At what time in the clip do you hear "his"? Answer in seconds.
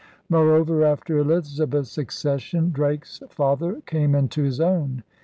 4.41-4.59